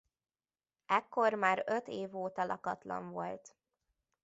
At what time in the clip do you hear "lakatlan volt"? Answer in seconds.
2.45-3.55